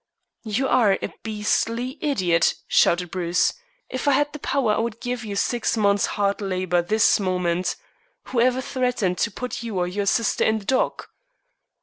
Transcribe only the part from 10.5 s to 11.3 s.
the dock?"